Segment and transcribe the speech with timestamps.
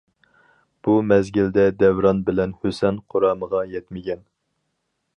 [0.87, 4.29] بۇ مەزگىلدە دەۋران بىلەن ھۈسەن قۇرامىغا يەتمىگەن.